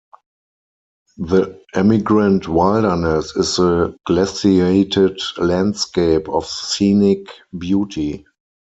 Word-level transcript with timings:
The 1.19 1.61
Emigrant 1.75 2.47
Wilderness 2.47 3.35
is 3.35 3.59
a 3.59 3.95
glaciated 4.07 5.21
landscape 5.37 6.27
of 6.27 6.47
scenic 6.47 7.27
beauty. 7.55 8.25